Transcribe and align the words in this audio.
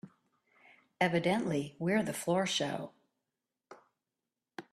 Evidently 0.99 1.75
we're 1.77 2.01
the 2.01 2.11
floor 2.11 2.47
show. 2.47 2.93